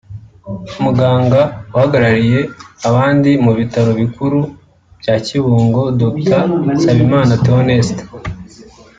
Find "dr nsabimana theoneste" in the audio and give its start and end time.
5.99-8.03